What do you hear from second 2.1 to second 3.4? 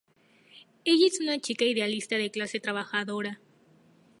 de clase trabajadora.